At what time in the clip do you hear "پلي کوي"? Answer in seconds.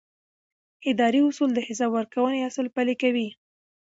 2.75-3.27